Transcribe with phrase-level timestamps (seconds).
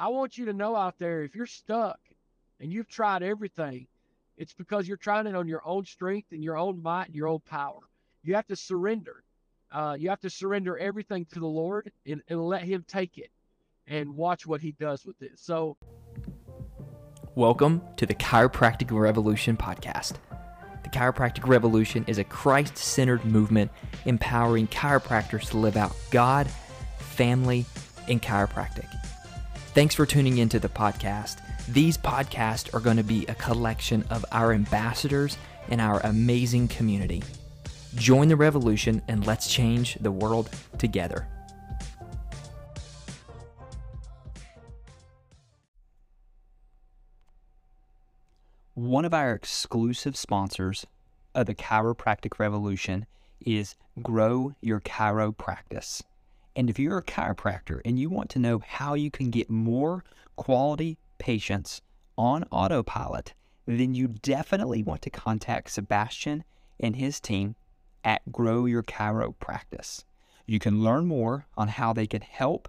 [0.00, 1.98] I want you to know out there if you're stuck
[2.60, 3.88] and you've tried everything,
[4.36, 7.26] it's because you're trying it on your own strength and your own might and your
[7.26, 7.80] own power.
[8.22, 9.24] You have to surrender.
[9.72, 13.32] Uh, you have to surrender everything to the Lord and, and let Him take it
[13.88, 15.32] and watch what He does with it.
[15.34, 15.76] So,
[17.34, 20.12] welcome to the Chiropractic Revolution podcast.
[20.84, 23.72] The Chiropractic Revolution is a Christ centered movement
[24.04, 26.48] empowering chiropractors to live out God,
[26.98, 27.66] family,
[28.06, 28.86] and chiropractic.
[29.78, 31.36] Thanks for tuning into the podcast.
[31.68, 35.38] These podcasts are going to be a collection of our ambassadors
[35.68, 37.22] and our amazing community.
[37.94, 41.28] Join the revolution and let's change the world together.
[48.74, 50.88] One of our exclusive sponsors
[51.36, 53.06] of the Chiropractic Revolution
[53.46, 56.02] is Grow Your Chiro Practice.
[56.58, 60.02] And if you're a chiropractor and you want to know how you can get more
[60.34, 61.82] quality patients
[62.16, 63.34] on autopilot,
[63.66, 66.42] then you definitely want to contact Sebastian
[66.80, 67.54] and his team
[68.02, 70.04] at Grow Your Chiro Practice.
[70.46, 72.68] You can learn more on how they can help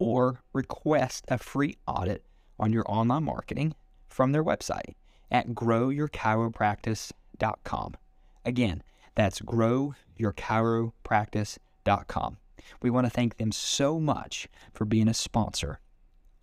[0.00, 2.24] or request a free audit
[2.58, 3.76] on your online marketing
[4.08, 4.96] from their website
[5.30, 7.96] at growyourchiropractice.com.
[8.44, 8.82] Again,
[9.14, 12.36] that's growyourchiropractice.com.
[12.82, 15.80] We want to thank them so much for being a sponsor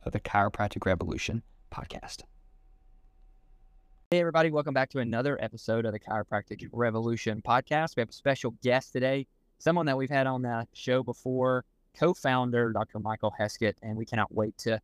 [0.03, 2.23] of the Chiropractic Revolution podcast.
[4.11, 7.95] Hey, everybody, welcome back to another episode of the Chiropractic Revolution podcast.
[7.95, 11.65] We have a special guest today, someone that we've had on the show before,
[11.97, 12.99] co founder Dr.
[12.99, 14.79] Michael Heskett, and we cannot wait to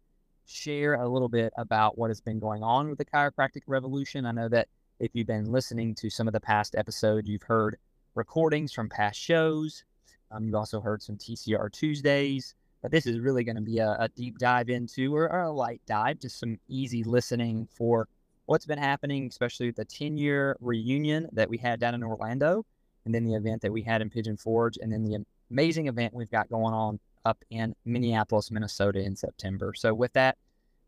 [0.45, 4.25] share a little bit about what has been going on with the Chiropractic Revolution.
[4.25, 4.67] I know that
[4.99, 7.77] if you've been listening to some of the past episodes, you've heard
[8.15, 9.83] recordings from past shows.
[10.31, 13.97] Um, you've also heard some TCR Tuesdays, but this is really going to be a,
[13.99, 18.07] a, deep dive into or, or, a light dive, just some easy listening for
[18.45, 22.65] what's been happening, especially the 10 year reunion that we had down in Orlando,
[23.05, 26.13] and then the event that we had in Pigeon Forge, and then the amazing event
[26.13, 29.73] we've got going on up in Minneapolis, Minnesota in September.
[29.75, 30.37] So, with that,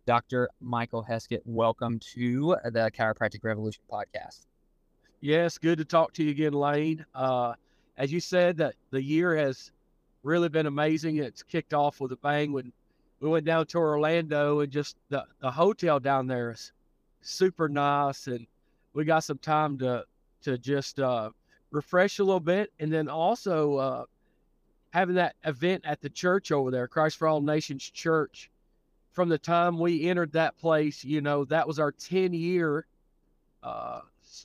[0.05, 0.49] Dr.
[0.59, 4.45] Michael Heskett, welcome to the Chiropractic Revolution podcast.
[5.21, 7.05] Yes, good to talk to you again, Lane.
[7.15, 7.53] Uh,
[7.97, 9.71] as you said, that the year has
[10.23, 11.17] really been amazing.
[11.17, 12.71] It's kicked off with a bang when
[13.19, 16.71] we went down to Orlando and just the, the hotel down there is
[17.21, 18.45] super nice and
[18.93, 20.05] we got some time to
[20.41, 21.29] to just uh,
[21.71, 24.05] refresh a little bit and then also uh,
[24.93, 28.51] having that event at the church over there, Christ for All Nations Church.
[29.11, 32.85] From the time we entered that place, you know, that was our 10 year
[33.63, 34.01] uh,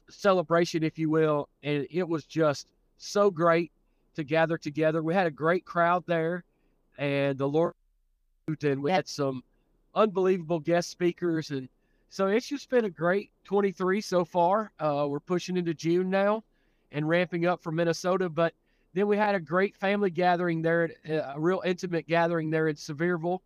[0.09, 1.49] celebration, if you will.
[1.63, 3.73] And it was just so great
[4.15, 5.03] to gather together.
[5.03, 6.45] We had a great crowd there,
[6.99, 7.75] and the Lord,
[8.63, 9.43] and we had some
[9.95, 11.69] unbelievable guest speakers, and
[12.11, 14.73] so it's just been a great 23 so far.
[14.81, 16.43] Uh, we're pushing into June now,
[16.93, 18.55] and ramping up for Minnesota, but
[18.95, 23.41] then we had a great family gathering there, a real intimate gathering there in Sevierville.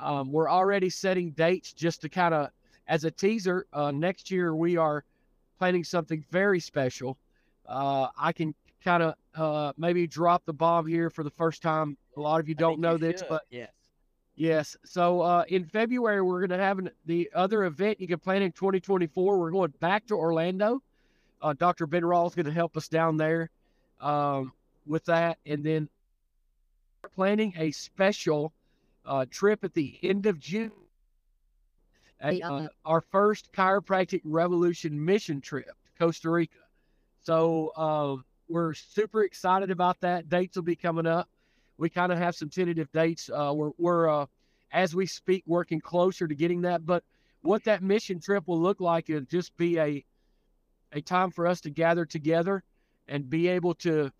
[0.00, 2.50] Um, we're already setting dates just to kind of,
[2.88, 5.04] as a teaser, uh, next year we are
[5.58, 7.18] planning something very special.
[7.66, 11.96] Uh, I can kind of uh, maybe drop the bomb here for the first time.
[12.16, 13.28] A lot of you don't know this, should.
[13.28, 13.70] but yes,
[14.34, 14.76] yes.
[14.84, 18.42] So uh, in February we're going to have an, the other event you can plan
[18.42, 19.38] in 2024.
[19.38, 20.82] We're going back to Orlando.
[21.40, 21.86] Uh, Dr.
[21.86, 23.50] Ben Rawl is going to help us down there
[24.00, 24.52] um,
[24.86, 25.88] with that, and then
[27.14, 28.52] planning a special
[29.06, 30.72] uh, trip at the end of June.
[32.20, 36.58] At, uh, our first chiropractic revolution mission trip to Costa Rica.
[37.24, 40.28] So um, we're super excited about that.
[40.28, 41.28] Dates will be coming up.
[41.78, 43.30] We kind of have some tentative dates.
[43.30, 44.26] Uh, we're we're uh,
[44.72, 46.84] as we speak working closer to getting that.
[46.84, 47.02] But
[47.40, 50.04] what that mission trip will look like is just be a
[50.92, 52.62] a time for us to gather together
[53.08, 54.12] and be able to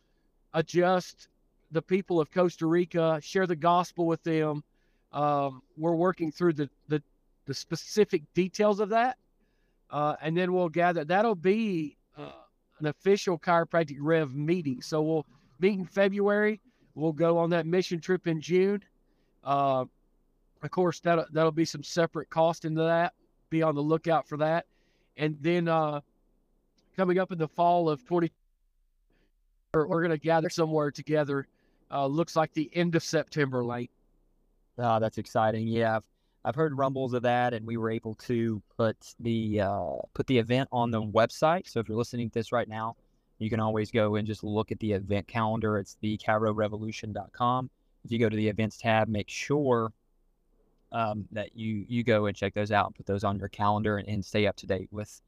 [0.54, 1.28] adjust
[1.70, 4.64] the people of Costa Rica, share the gospel with them.
[5.12, 7.02] Um, we're working through the, the,
[7.46, 9.18] the specific details of that,
[9.90, 11.04] uh, and then we'll gather.
[11.04, 11.96] That'll be
[12.82, 14.82] an official chiropractic rev meeting.
[14.82, 15.26] So we'll
[15.60, 16.60] meet in February.
[16.94, 18.82] We'll go on that mission trip in June.
[19.42, 19.86] Uh,
[20.62, 23.14] of course, that'll, that'll be some separate cost into that.
[23.50, 24.66] Be on the lookout for that.
[25.16, 26.00] And then uh,
[26.96, 28.30] coming up in the fall of 20,
[29.74, 31.46] we're, we're going to gather somewhere together.
[31.90, 33.90] Uh, looks like the end of September, late.
[34.78, 35.68] Oh, that's exciting.
[35.68, 36.00] Yeah,
[36.44, 40.38] I've heard rumbles of that, and we were able to put the uh, put the
[40.38, 41.68] event on the website.
[41.68, 42.96] So if you're listening to this right now,
[43.38, 45.78] you can always go and just look at the event calendar.
[45.78, 47.70] It's the chirorevolution.com.
[48.04, 49.92] If you go to the events tab, make sure
[50.90, 53.98] um, that you you go and check those out and put those on your calendar
[53.98, 55.20] and, and stay up to date with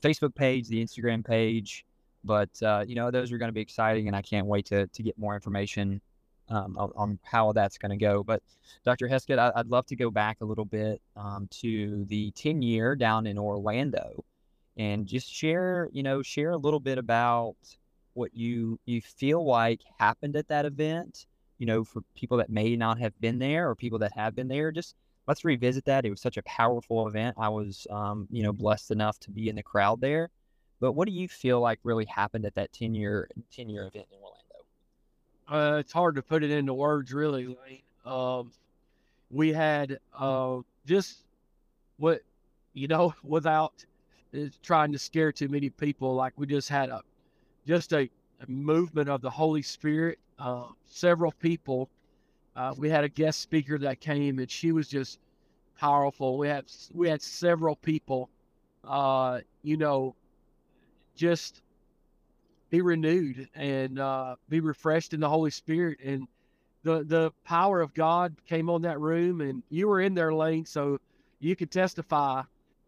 [0.00, 1.84] the Facebook page, the Instagram page.
[2.24, 4.88] But uh, you know, those are going to be exciting, and I can't wait to
[4.88, 6.00] to get more information
[6.48, 8.22] um, on, on, how that's going to go.
[8.22, 8.42] But
[8.84, 9.08] Dr.
[9.08, 12.96] Heskett, I, would love to go back a little bit um, to the 10 year
[12.96, 14.24] down in Orlando
[14.76, 17.56] and just share, you know, share a little bit about
[18.14, 21.26] what you you feel like happened at that event.
[21.58, 24.48] You know, for people that may not have been there or people that have been
[24.48, 24.94] there, just
[25.26, 26.04] let's revisit that.
[26.04, 27.36] It was such a powerful event.
[27.38, 30.30] I was, um, you know, blessed enough to be in the crowd there.
[30.80, 34.06] But what do you feel like really happened at that 10 year 10 year event
[34.12, 34.45] in Orlando?
[35.48, 37.46] Uh, it's hard to put it into words, really.
[37.46, 37.82] Lane.
[38.04, 38.52] Um,
[39.30, 41.18] we had uh, just
[41.98, 42.22] what
[42.76, 43.84] you know, without
[44.36, 46.14] uh, trying to scare too many people.
[46.14, 47.02] Like we just had a
[47.66, 48.08] just a,
[48.40, 50.20] a movement of the Holy Spirit.
[50.38, 51.88] Uh, several people.
[52.54, 55.18] Uh, we had a guest speaker that came, and she was just
[55.78, 56.38] powerful.
[56.38, 58.30] We had we had several people,
[58.84, 60.14] uh, you know,
[61.16, 61.62] just
[62.76, 65.98] be renewed and uh, be refreshed in the Holy Spirit.
[66.04, 66.28] And
[66.82, 70.66] the the power of God came on that room, and you were in there, Lane,
[70.66, 70.98] so
[71.40, 72.42] you could testify.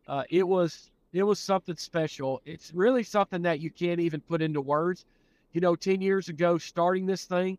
[0.07, 2.43] Uh, it was it was something special.
[2.45, 5.07] It's really something that you can't even put into words.
[5.53, 7.57] You know, ten years ago, starting this thing,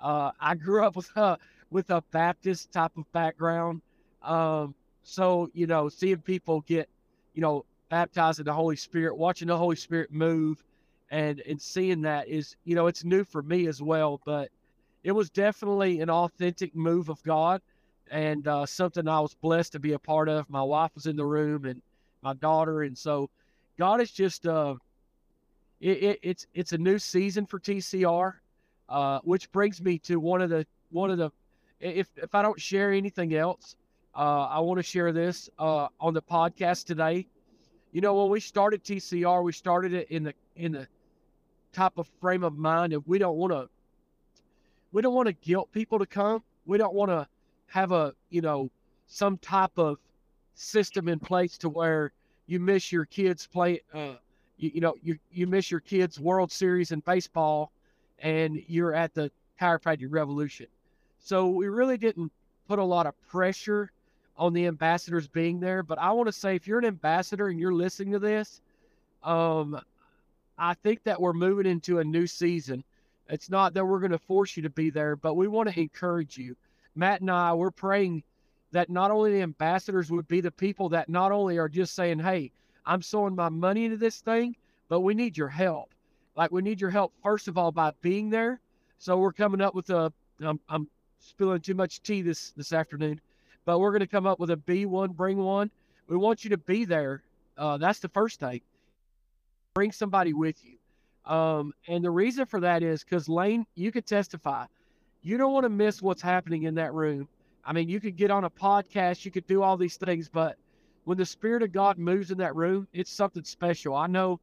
[0.00, 1.36] uh, I grew up with a
[1.70, 3.82] with a Baptist type of background.
[4.22, 6.88] Um, so you know, seeing people get,
[7.34, 10.64] you know, baptized in the Holy Spirit, watching the Holy Spirit move,
[11.10, 14.50] and and seeing that is you know it's new for me as well but
[15.04, 17.60] it was definitely an authentic move of god
[18.10, 20.48] and uh, something i was blessed to be a part of.
[20.48, 21.80] My wife was in the room and
[22.22, 23.30] my daughter and so
[23.78, 24.74] god is just uh
[25.80, 28.34] it, it, it's it's a new season for tcr
[28.88, 31.30] uh, which brings me to one of the one of the
[31.80, 33.76] if if i don't share anything else
[34.14, 37.26] uh, i want to share this uh, on the podcast today.
[37.92, 40.88] You know when we started tcr we started it in the in the
[41.76, 43.68] type of frame of mind if we don't want to
[44.92, 46.42] we don't want to guilt people to come.
[46.64, 47.28] We don't want to
[47.66, 48.70] have a you know
[49.06, 49.98] some type of
[50.54, 52.12] system in place to where
[52.46, 54.14] you miss your kids play uh
[54.56, 57.72] you, you know you you miss your kids world series in baseball
[58.20, 59.30] and you're at the
[59.60, 60.66] chiropractic revolution.
[61.18, 62.32] So we really didn't
[62.66, 63.90] put a lot of pressure
[64.38, 67.58] on the ambassadors being there but i want to say if you're an ambassador and
[67.58, 68.60] you're listening to this
[69.22, 69.80] um
[70.58, 72.82] I think that we're moving into a new season.
[73.28, 75.78] It's not that we're going to force you to be there, but we want to
[75.78, 76.56] encourage you.
[76.94, 78.22] Matt and I, we're praying
[78.72, 82.18] that not only the ambassadors would be the people that not only are just saying,
[82.20, 82.52] hey,
[82.84, 84.56] I'm sowing my money into this thing,
[84.88, 85.90] but we need your help.
[86.36, 88.60] Like we need your help, first of all, by being there.
[88.98, 90.88] So we're coming up with a, I'm, I'm
[91.18, 93.20] spilling too much tea this, this afternoon,
[93.64, 95.70] but we're going to come up with a be one, bring one.
[96.08, 97.22] We want you to be there.
[97.58, 98.60] Uh, that's the first thing
[99.76, 100.78] bring somebody with you.
[101.30, 104.64] Um, and the reason for that is because Lane, you could testify.
[105.20, 107.28] You don't want to miss what's happening in that room.
[107.62, 110.56] I mean, you could get on a podcast, you could do all these things, but
[111.04, 113.94] when the Spirit of God moves in that room, it's something special.
[113.94, 114.40] I know,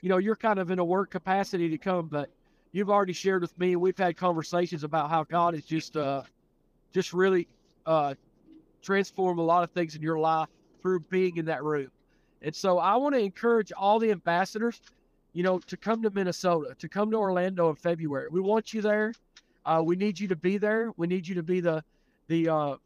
[0.00, 2.30] you know, you're kind of in a work capacity to come, but
[2.72, 6.22] you've already shared with me, we've had conversations about how God is just, uh,
[6.94, 7.46] just really,
[7.84, 8.14] uh,
[8.80, 10.48] transformed a lot of things in your life
[10.80, 11.90] through being in that room.
[12.44, 14.80] And so I want to encourage all the ambassadors,
[15.32, 18.28] you know, to come to Minnesota, to come to Orlando in February.
[18.30, 19.14] We want you there.
[19.64, 20.92] Uh, we need you to be there.
[20.98, 21.82] We need you to be the
[22.28, 22.76] the uh,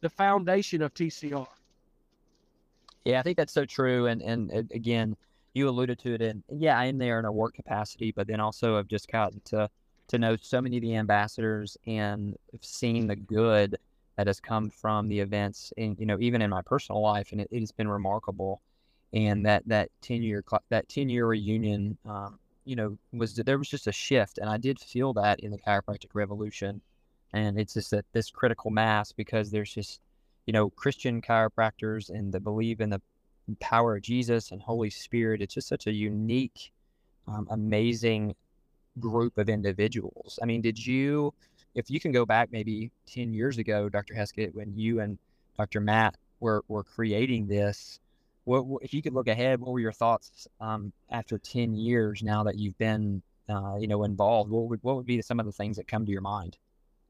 [0.00, 1.46] the foundation of TCR.
[3.04, 4.06] Yeah, I think that's so true.
[4.06, 5.14] And and again,
[5.52, 6.22] you alluded to it.
[6.22, 9.40] And yeah, I am there in a work capacity, but then also I've just gotten
[9.46, 9.68] to
[10.08, 13.76] to know so many of the ambassadors and seen the good
[14.16, 17.42] that has come from the events, and you know, even in my personal life, and
[17.42, 18.62] it, it has been remarkable
[19.12, 23.68] and that that 10 year that 10 year reunion um, you know was there was
[23.68, 26.80] just a shift and i did feel that in the chiropractic revolution
[27.32, 30.00] and it's just that this critical mass because there's just
[30.46, 33.00] you know christian chiropractors and the believe in the
[33.60, 36.72] power of jesus and holy spirit it's just such a unique
[37.28, 38.34] um, amazing
[38.98, 40.38] group of individuals.
[40.42, 41.32] I mean did you
[41.74, 45.18] if you can go back maybe 10 years ago dr heskett when you and
[45.56, 48.00] dr matt were, were creating this
[48.44, 52.22] what, what, if you could look ahead, what were your thoughts um, after ten years
[52.22, 54.50] now that you've been, uh, you know, involved?
[54.50, 56.56] What would what would be some of the things that come to your mind?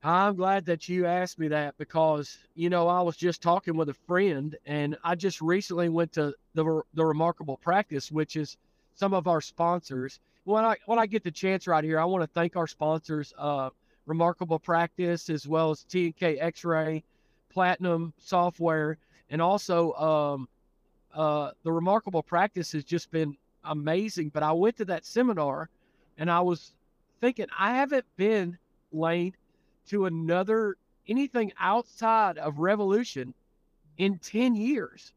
[0.04, 3.88] I'm glad that you asked me that because you know I was just talking with
[3.88, 8.56] a friend, and I just recently went to the the Remarkable Practice, which is
[8.94, 10.18] some of our sponsors.
[10.44, 13.32] When I when I get the chance right here, I want to thank our sponsors,
[13.38, 13.70] uh,
[14.06, 17.04] Remarkable Practice, as well as T and K X-Ray,
[17.48, 18.98] platinum software,
[19.30, 20.48] and also um,
[21.14, 24.30] uh, the remarkable practice has just been amazing.
[24.30, 25.68] But I went to that seminar,
[26.18, 26.72] and I was
[27.20, 28.58] thinking I haven't been
[28.92, 29.34] Lane
[29.88, 30.76] to another
[31.08, 33.34] anything outside of Revolution
[33.98, 35.12] in ten years.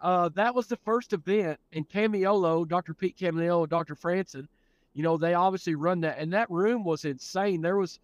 [0.00, 2.94] Uh, that was the first event, and Camiolo, Dr.
[2.94, 3.94] Pete Camiolo, Dr.
[3.94, 4.48] Franson,
[4.94, 7.60] you know, they obviously run that, and that room was insane.
[7.60, 8.00] There was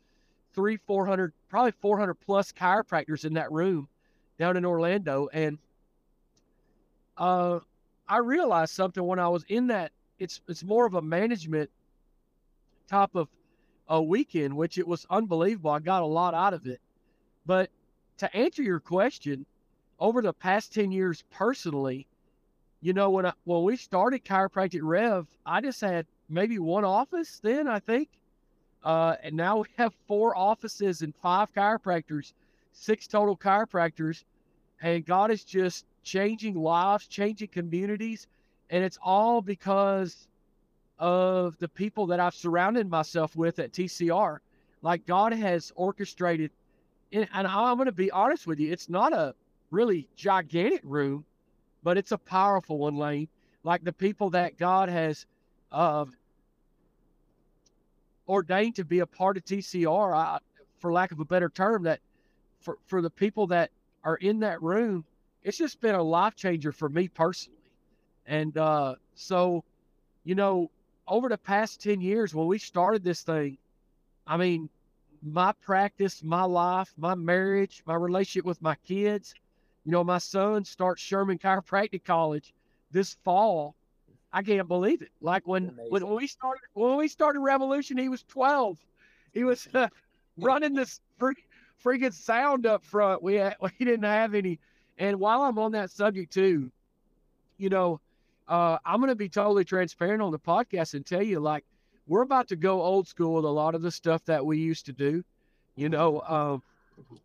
[0.54, 3.88] three, four hundred, probably four hundred plus chiropractors in that room
[4.38, 5.58] down in Orlando, and
[7.18, 7.60] uh,
[8.08, 9.92] I realized something when I was in that.
[10.18, 11.70] It's it's more of a management
[12.88, 13.28] type of
[13.88, 15.70] a weekend, which it was unbelievable.
[15.70, 16.80] I got a lot out of it,
[17.44, 17.70] but
[18.18, 19.44] to answer your question,
[20.00, 22.06] over the past ten years personally,
[22.80, 27.40] you know, when I, when we started chiropractic Rev, I just had maybe one office
[27.42, 28.08] then, I think.
[28.84, 32.32] Uh, and now we have four offices and five chiropractors,
[32.72, 34.24] six total chiropractors.
[34.80, 38.28] And God is just changing lives, changing communities.
[38.70, 40.28] And it's all because
[40.98, 44.38] of the people that I've surrounded myself with at TCR.
[44.82, 46.50] Like God has orchestrated,
[47.12, 49.34] and I'm going to be honest with you, it's not a
[49.70, 51.24] really gigantic room,
[51.82, 53.28] but it's a powerful one, Lane.
[53.64, 55.26] Like the people that God has
[55.72, 56.04] uh,
[58.28, 60.38] ordained to be a part of TCR, I,
[60.78, 62.00] for lack of a better term, that
[62.60, 63.70] for, for the people that
[64.04, 65.04] are in that room,
[65.46, 67.58] it's just been a life changer for me personally.
[68.26, 69.64] And uh, so,
[70.24, 70.70] you know,
[71.08, 73.56] over the past 10 years, when we started this thing,
[74.26, 74.68] I mean,
[75.22, 79.34] my practice, my life, my marriage, my relationship with my kids,
[79.84, 82.52] you know, my son starts Sherman Chiropractic College
[82.90, 83.76] this fall
[84.36, 85.10] I can't believe it.
[85.22, 88.78] Like when when we started when we started Revolution, he was 12.
[89.32, 89.88] He was uh,
[90.36, 91.48] running this freak,
[91.82, 93.22] freaking sound up front.
[93.22, 94.58] We had, we didn't have any.
[94.98, 96.70] And while I'm on that subject too,
[97.58, 98.00] you know,
[98.48, 101.64] uh, I'm going to be totally transparent on the podcast and tell you like
[102.06, 104.86] we're about to go old school with a lot of the stuff that we used
[104.86, 105.24] to do.
[105.74, 106.62] You know, um,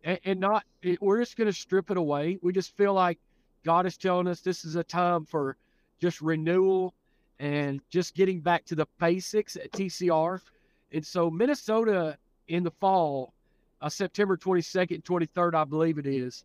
[0.04, 2.38] and, and not it, we're just going to strip it away.
[2.42, 3.18] We just feel like
[3.64, 5.56] God is telling us this is a time for
[6.00, 6.94] just renewal
[7.38, 10.40] and just getting back to the basics at TCR.
[10.92, 13.32] And so Minnesota in the fall,
[13.80, 16.44] uh, September 22nd, 23rd, I believe it is.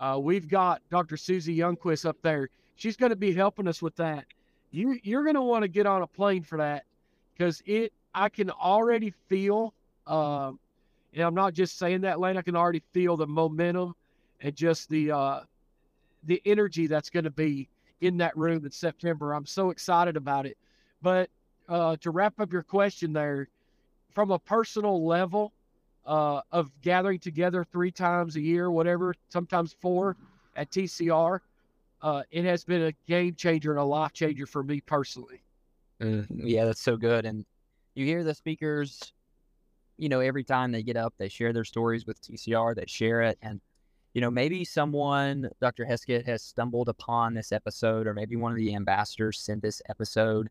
[0.00, 1.18] Uh, we've got Dr.
[1.18, 2.48] Susie Youngquist up there.
[2.76, 4.24] She's going to be helping us with that.
[4.70, 6.84] You, you're going to want to get on a plane for that
[7.34, 7.92] because it.
[8.12, 9.72] I can already feel,
[10.06, 10.50] uh,
[11.14, 12.36] and I'm not just saying that, Lane.
[12.36, 13.94] I can already feel the momentum
[14.40, 15.40] and just the uh,
[16.24, 17.68] the energy that's going to be
[18.00, 19.32] in that room in September.
[19.32, 20.56] I'm so excited about it.
[21.02, 21.30] But
[21.68, 23.48] uh, to wrap up your question there,
[24.12, 25.52] from a personal level
[26.06, 30.16] uh, of gathering together three times a year, whatever, sometimes four
[30.56, 31.40] at TCR,
[32.02, 35.42] uh, it has been a game changer and a life changer for me personally.
[36.00, 37.26] Mm, yeah, that's so good.
[37.26, 37.44] And
[37.94, 39.12] you hear the speakers,
[39.98, 43.22] you know, every time they get up, they share their stories with TCR, they share
[43.22, 43.38] it.
[43.42, 43.60] And
[44.14, 45.84] you know, maybe someone, Dr.
[45.84, 50.48] Heskett, has stumbled upon this episode, or maybe one of the ambassadors sent this episode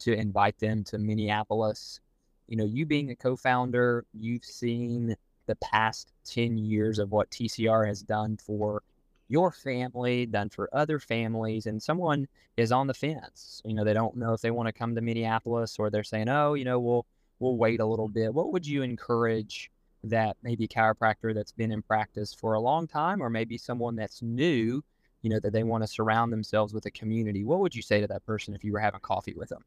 [0.00, 2.00] to invite them to Minneapolis.
[2.48, 7.30] You know, you being a co founder, you've seen the past 10 years of what
[7.30, 8.82] TCR has done for
[9.28, 13.60] your family, done for other families, and someone is on the fence.
[13.64, 16.28] You know, they don't know if they want to come to Minneapolis or they're saying,
[16.28, 17.06] oh, you know, we'll,
[17.38, 18.32] we'll wait a little bit.
[18.32, 19.70] What would you encourage
[20.04, 24.22] that maybe chiropractor that's been in practice for a long time, or maybe someone that's
[24.22, 24.82] new,
[25.22, 28.00] you know, that they want to surround themselves with a community, what would you say
[28.00, 29.64] to that person if you were having coffee with them?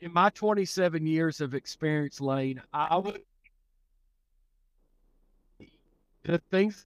[0.00, 3.22] In my 27 years of experience, Lane, I would
[6.24, 6.84] the things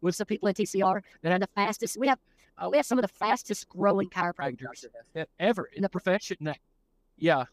[0.00, 1.96] with some people at TCR that are the fastest.
[1.98, 2.18] We have
[2.58, 4.84] uh, we have some of the fastest growing chiropractors
[5.38, 6.52] ever in the profession.
[7.16, 7.44] Yeah,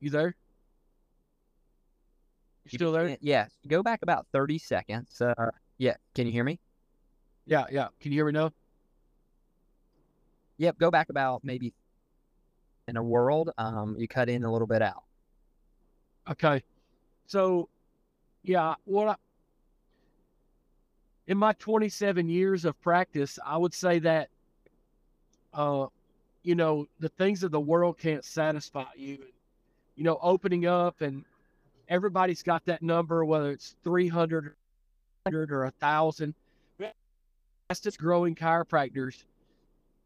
[0.00, 0.34] you there?
[2.64, 3.16] You still there?
[3.20, 3.46] Yeah.
[3.66, 5.20] Go back about thirty seconds.
[5.20, 5.94] Uh, yeah.
[6.14, 6.58] Can you hear me?
[7.46, 7.88] Yeah, yeah.
[8.00, 8.52] Can you hear me now?
[10.58, 10.78] Yep.
[10.78, 11.72] Go back about maybe
[12.88, 13.50] in a world.
[13.58, 15.04] Um, you cut in a little bit out.
[16.30, 16.62] Okay.
[17.26, 17.68] So,
[18.42, 19.14] yeah, what I,
[21.26, 24.28] in my 27 years of practice, I would say that,
[25.52, 25.86] uh,
[26.42, 29.18] you know, the things of the world can't satisfy you.
[29.96, 31.24] You know, opening up and
[31.88, 34.54] everybody's got that number, whether it's 300
[35.32, 36.34] or a thousand.
[37.68, 39.24] Fastest growing chiropractors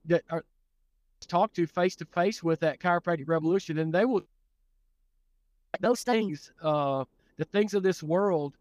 [0.06, 0.44] that are
[1.28, 4.22] talked to face to face with that chiropractic revolution, and they will
[5.80, 7.04] those things, uh,
[7.36, 8.56] the things of this world,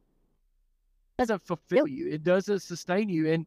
[1.19, 2.07] doesn't fulfill you.
[2.07, 3.45] It doesn't sustain you, and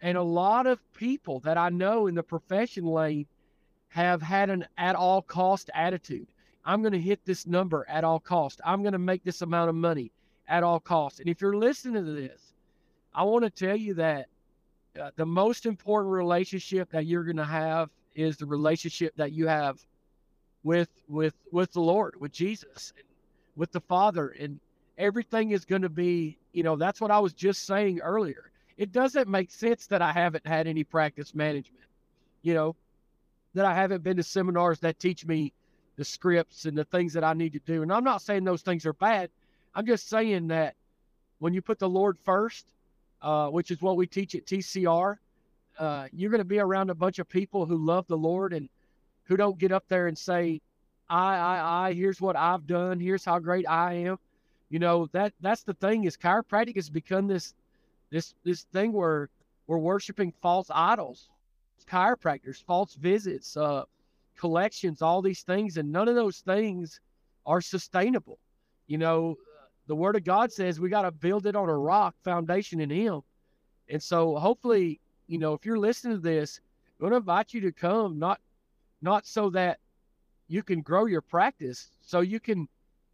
[0.00, 3.26] and a lot of people that I know in the profession lane
[3.88, 6.28] have had an at all cost attitude.
[6.64, 8.60] I'm going to hit this number at all cost.
[8.64, 10.12] I'm going to make this amount of money
[10.46, 11.18] at all cost.
[11.20, 12.52] And if you're listening to this,
[13.14, 14.26] I want to tell you that
[15.00, 19.46] uh, the most important relationship that you're going to have is the relationship that you
[19.46, 19.80] have
[20.62, 22.92] with with with the Lord, with Jesus,
[23.56, 24.60] with the Father, and
[24.98, 26.36] everything is going to be.
[26.52, 28.50] You know, that's what I was just saying earlier.
[28.76, 31.84] It doesn't make sense that I haven't had any practice management.
[32.42, 32.76] You know,
[33.54, 35.52] that I haven't been to seminars that teach me
[35.96, 37.82] the scripts and the things that I need to do.
[37.82, 39.30] And I'm not saying those things are bad.
[39.74, 40.74] I'm just saying that
[41.38, 42.72] when you put the Lord first,
[43.20, 45.16] uh, which is what we teach at TCR,
[45.78, 48.68] uh, you're going to be around a bunch of people who love the Lord and
[49.24, 50.60] who don't get up there and say,
[51.08, 53.00] I, I, I, here's what I've done.
[53.00, 54.18] Here's how great I am.
[54.70, 57.54] You know, that that's the thing is chiropractic has become this,
[58.10, 59.30] this, this thing where
[59.66, 61.30] we're worshiping false idols,
[61.90, 63.84] chiropractors, false visits, uh,
[64.38, 65.76] collections, all these things.
[65.78, 67.00] And none of those things
[67.46, 68.38] are sustainable.
[68.86, 69.36] You know,
[69.86, 72.90] the word of God says we got to build it on a rock foundation in
[72.90, 73.22] him.
[73.88, 76.60] And so hopefully, you know, if you're listening to this,
[77.00, 78.40] I'm going to invite you to come, not,
[79.00, 79.78] not so that
[80.46, 82.68] you can grow your practice, so you can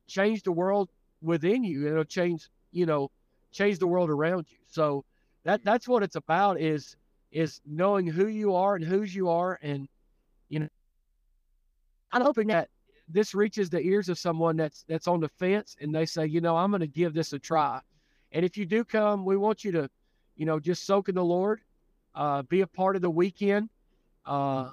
[0.06, 0.90] change the world
[1.24, 1.88] within you.
[1.88, 3.10] It'll change, you know,
[3.52, 4.58] change the world around you.
[4.66, 5.04] So
[5.44, 6.96] that, that's what it's about is,
[7.32, 9.58] is knowing who you are and whose you are.
[9.62, 9.88] And,
[10.48, 10.68] you know,
[12.12, 12.68] I'm hoping that
[13.08, 16.40] this reaches the ears of someone that's that's on the fence and they say, you
[16.40, 17.80] know, I'm going to give this a try.
[18.32, 19.90] And if you do come, we want you to,
[20.36, 21.60] you know, just soak in the Lord,
[22.14, 23.68] uh, be a part of the weekend,
[24.26, 24.70] uh,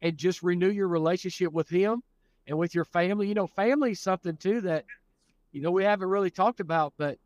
[0.00, 2.02] and just renew your relationship with Him
[2.48, 3.28] and with your family.
[3.28, 4.84] You know, family is something too that,
[5.52, 6.94] you know, we haven't really talked about.
[6.96, 7.18] But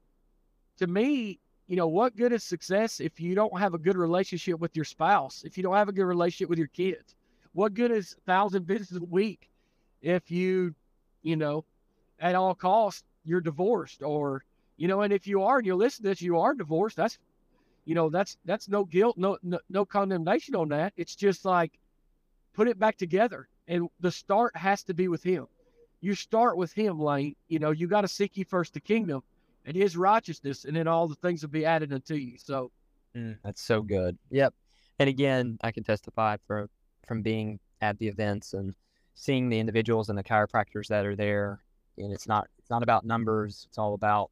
[0.78, 4.61] to me, you know, what good is success if you don't have a good relationship
[4.61, 7.14] with your spouse, if you don't have a good relationship with your kids?
[7.52, 9.50] what good is a thousand visits a week
[10.00, 10.74] if you,
[11.22, 11.64] you know,
[12.20, 14.44] at all costs you're divorced or,
[14.76, 16.96] you know, and if you are and you listen to this, you are divorced.
[16.96, 17.18] That's,
[17.85, 20.92] you know, that's that's no guilt, no, no no condemnation on that.
[20.96, 21.72] It's just like
[22.54, 25.46] put it back together, and the start has to be with Him.
[26.02, 27.35] You start with Him, Lane.
[27.48, 29.22] You know, you got to seek ye first the kingdom
[29.64, 32.37] and His righteousness, and then all the things will be added unto you.
[32.37, 32.70] So,
[33.16, 34.18] mm, that's so good.
[34.30, 34.52] Yep.
[34.98, 36.68] And again, I can testify for
[37.08, 38.74] from being at the events and
[39.14, 41.62] seeing the individuals and the chiropractors that are there.
[41.96, 43.66] And it's not it's not about numbers.
[43.70, 44.30] It's all about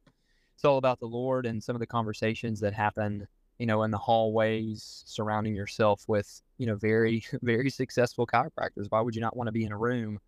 [0.53, 3.27] it's all about the Lord and some of the conversations that happen,
[3.61, 8.87] you know, in the hallways surrounding yourself with, you know, very, very successful chiropractors.
[8.89, 10.19] Why would you not want to be in a room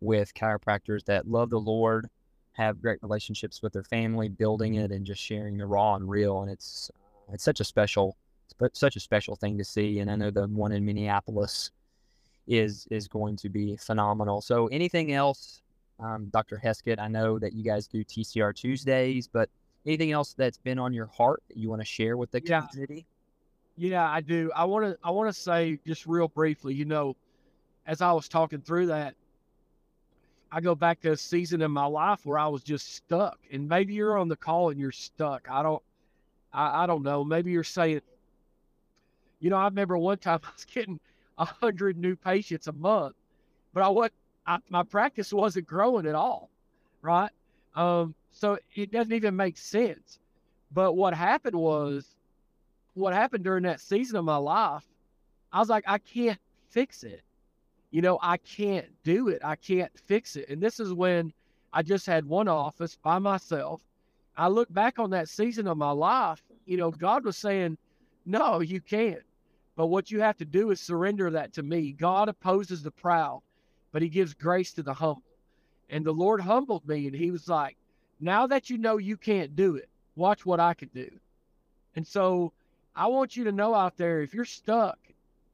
[0.00, 2.08] with chiropractors that love the Lord,
[2.54, 6.42] have great relationships with their family, building it and just sharing the raw and real.
[6.42, 6.90] And it's
[7.32, 8.16] it's such a special
[8.72, 10.00] such a special thing to see.
[10.00, 11.70] And I know the one in Minneapolis
[12.48, 14.42] is is going to be phenomenal.
[14.42, 15.62] So anything else,
[16.00, 16.60] um, Dr.
[16.62, 16.98] Heskett?
[16.98, 19.48] I know that you guys do TCR Tuesdays, but
[19.86, 22.62] anything else that's been on your heart that you want to share with the yeah.
[22.62, 23.06] community?
[23.76, 24.50] Yeah, I do.
[24.54, 26.74] I want to I want to say just real briefly.
[26.74, 27.16] You know,
[27.86, 29.14] as I was talking through that,
[30.50, 33.38] I go back to a season in my life where I was just stuck.
[33.50, 35.48] And maybe you're on the call and you're stuck.
[35.50, 35.82] I don't
[36.52, 37.24] I, I don't know.
[37.24, 38.02] Maybe you're saying,
[39.40, 41.00] you know, I remember one time I was getting
[41.38, 43.14] a hundred new patients a month,
[43.72, 44.12] but I what
[44.68, 46.50] my practice wasn't growing at all,
[47.00, 47.30] right?
[47.74, 50.18] Um, so it doesn't even make sense.
[50.72, 52.16] But what happened was,
[52.94, 54.84] what happened during that season of my life,
[55.52, 56.38] I was like, I can't
[56.70, 57.22] fix it.
[57.90, 59.40] You know, I can't do it.
[59.44, 60.48] I can't fix it.
[60.48, 61.32] And this is when
[61.72, 63.82] I just had one office by myself.
[64.36, 67.76] I look back on that season of my life, you know, God was saying,
[68.24, 69.22] No, you can't.
[69.76, 71.92] But what you have to do is surrender that to me.
[71.92, 73.42] God opposes the proud,
[73.90, 75.22] but he gives grace to the humble.
[75.90, 77.76] And the Lord humbled me, and he was like,
[78.22, 81.10] Now that you know you can't do it, watch what I can do.
[81.96, 82.52] And so
[82.94, 84.98] I want you to know out there if you're stuck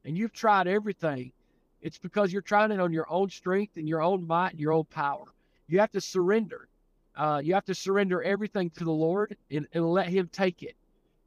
[0.05, 1.33] and you've tried everything,
[1.81, 4.75] it's because you're trying it on your own strength and your own might and your
[4.75, 5.25] own power.
[5.67, 6.69] You have to surrender.
[7.17, 10.77] Uh, you have to surrender everything to the Lord and, and let Him take it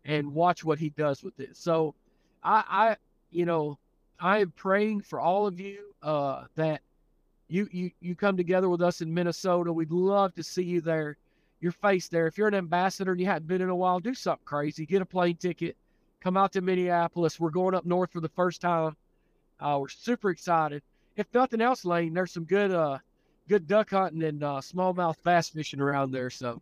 [0.06, 1.58] and watch what He does with it.
[1.58, 1.96] So,
[2.44, 2.98] I, I,
[3.32, 3.80] you know,
[4.20, 6.82] I am praying for all of you uh, that
[7.48, 9.74] you you you come together with us in Minnesota.
[9.74, 11.18] We'd love to see you there,
[11.62, 12.28] your face there.
[12.28, 14.86] If you're an ambassador and you hadn't been in a while, do something crazy.
[14.86, 15.78] Get a plane ticket,
[16.20, 17.40] come out to Minneapolis.
[17.40, 18.96] We're going up north for the first time.
[19.60, 20.82] Uh, we're super excited.
[21.16, 22.98] If nothing else, Lane, there's some good uh
[23.48, 26.30] good duck hunting and uh, smallmouth bass fishing around there.
[26.30, 26.62] So,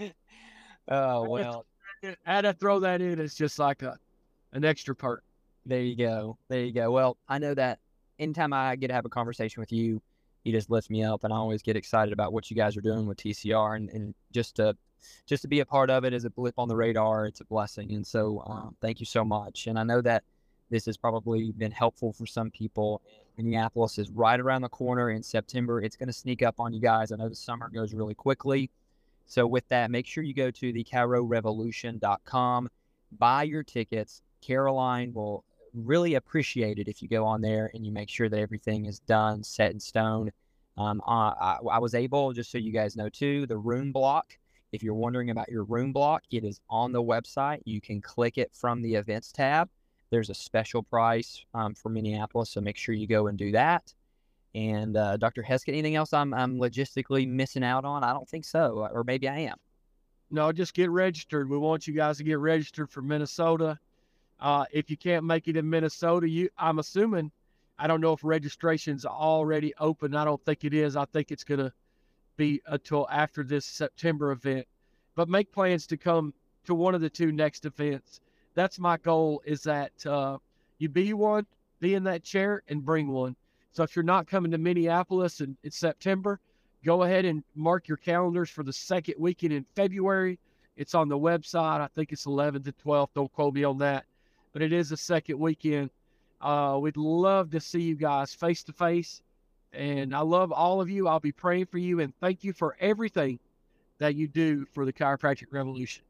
[0.88, 1.64] oh well,
[2.02, 3.20] I had to throw that in.
[3.20, 3.98] It's just like a
[4.52, 5.22] an extra perk.
[5.66, 6.38] There you go.
[6.48, 6.90] There you go.
[6.90, 7.78] Well, I know that
[8.18, 10.00] anytime I get to have a conversation with you,
[10.44, 12.82] you just lift me up, and I always get excited about what you guys are
[12.82, 14.76] doing with TCR, and, and just to
[15.26, 17.44] just to be a part of it is a blip on the radar, it's a
[17.44, 17.92] blessing.
[17.92, 19.66] And so, um, thank you so much.
[19.66, 20.24] And I know that
[20.70, 23.02] this has probably been helpful for some people.
[23.36, 25.82] Minneapolis is right around the corner in September.
[25.82, 27.12] It's going to sneak up on you guys.
[27.12, 28.70] I know the summer goes really quickly.
[29.26, 32.68] So, with that, make sure you go to the ChiroRevolution.com,
[33.18, 34.22] buy your tickets.
[34.40, 38.38] Caroline will really appreciate it if you go on there and you make sure that
[38.38, 40.30] everything is done, set in stone.
[40.76, 44.36] Um, I, I was able, just so you guys know too, the room block.
[44.72, 47.60] If you're wondering about your room block, it is on the website.
[47.64, 49.68] You can click it from the events tab.
[50.10, 53.94] There's a special price um, for Minneapolis, so make sure you go and do that.
[54.54, 55.42] And uh, Dr.
[55.42, 58.04] Heskett, anything else I'm, I'm logistically missing out on?
[58.04, 59.56] I don't think so, or maybe I am.
[60.30, 61.48] No, just get registered.
[61.48, 63.78] We want you guys to get registered for Minnesota.
[64.44, 67.32] Uh, if you can't make it in Minnesota, you I'm assuming
[67.78, 70.14] I don't know if registration's already open.
[70.14, 70.96] I don't think it is.
[70.96, 71.72] I think it's gonna
[72.36, 74.66] be until after this September event.
[75.14, 76.34] But make plans to come
[76.66, 78.20] to one of the two next events.
[78.54, 79.40] That's my goal.
[79.46, 80.36] Is that uh,
[80.76, 81.46] you be one,
[81.80, 83.36] be in that chair, and bring one.
[83.72, 86.38] So if you're not coming to Minneapolis in, in September,
[86.84, 90.38] go ahead and mark your calendars for the second weekend in February.
[90.76, 91.80] It's on the website.
[91.80, 93.08] I think it's 11th to 12th.
[93.14, 94.04] Don't quote me on that
[94.54, 95.90] but it is a second weekend.
[96.40, 99.20] Uh, we'd love to see you guys face to face.
[99.74, 101.08] And I love all of you.
[101.08, 103.40] I'll be praying for you and thank you for everything
[103.98, 106.04] that you do for the chiropractic revolution.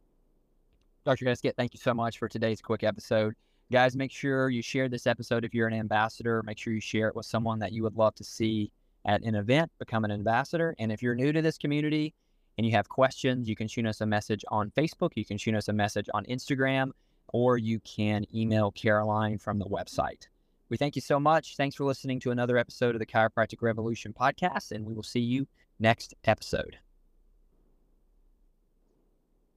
[1.05, 1.25] Dr.
[1.25, 3.35] Heskett, thank you so much for today's quick episode.
[3.73, 6.43] Guys, make sure you share this episode if you're an ambassador.
[6.45, 8.71] Make sure you share it with someone that you would love to see
[9.07, 10.75] at an event, become an ambassador.
[10.79, 12.15] And if you're new to this community
[12.59, 15.13] and you have questions, you can shoot us a message on Facebook.
[15.15, 16.91] You can shoot us a message on Instagram
[17.35, 20.29] or you can email Caroline from the website.
[20.69, 21.57] We thank you so much.
[21.57, 25.19] Thanks for listening to another episode of the Chiropractic Revolution podcast, and we will see
[25.19, 25.49] you
[25.81, 26.79] next episode.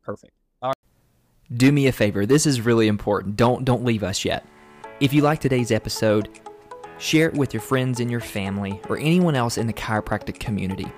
[0.04, 0.34] Perfect.
[0.64, 0.76] All right.
[1.56, 2.26] Do me a favor.
[2.26, 3.36] This is really important.
[3.36, 4.44] Don't don't leave us yet.
[5.00, 6.40] If you like today's episode,
[6.98, 10.92] share it with your friends and your family or anyone else in the chiropractic community.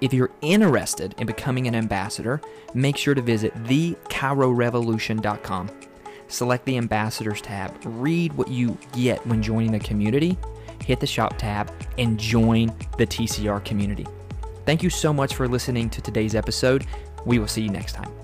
[0.00, 2.40] If you're interested in becoming an ambassador,
[2.72, 5.68] make sure to visit thechirorevolution.com
[6.28, 10.38] select the Ambassadors tab, read what you get when joining the community,
[10.84, 14.06] hit the Shop tab, and join the TCR community.
[14.66, 16.86] Thank you so much for listening to today's episode.
[17.26, 18.23] We will see you next time.